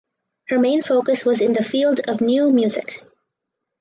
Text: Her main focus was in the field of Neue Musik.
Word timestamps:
Her 0.47 0.57
main 0.57 0.81
focus 0.81 1.25
was 1.27 1.41
in 1.41 1.53
the 1.53 1.63
field 1.63 1.99
of 2.07 2.21
Neue 2.21 2.51
Musik. 2.51 3.03